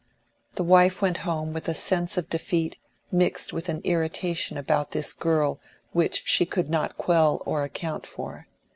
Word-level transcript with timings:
The 0.55 0.63
wife 0.63 0.99
went 1.03 1.17
home 1.29 1.53
with 1.53 1.69
a 1.69 1.75
sense 1.75 2.17
of 2.17 2.27
defeat 2.27 2.75
mixed 3.11 3.53
with 3.53 3.69
an 3.69 3.81
irritation 3.83 4.57
about 4.57 4.93
this 4.93 5.13
girl 5.13 5.59
which 5.91 6.23
she 6.25 6.43
could 6.43 6.71
not 6.71 6.97
quell 6.97 7.43
or 7.45 7.61
account 7.63 8.07
for. 8.07 8.47